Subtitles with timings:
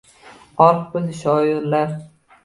[0.67, 1.93] Orif bo’ldi shoirlar.